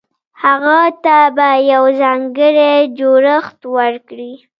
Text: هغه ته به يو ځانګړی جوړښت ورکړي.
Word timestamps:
هغه 0.43 0.79
ته 1.03 1.17
به 1.35 1.49
يو 1.71 1.83
ځانګړی 2.01 2.75
جوړښت 2.97 3.59
ورکړي. 3.75 4.33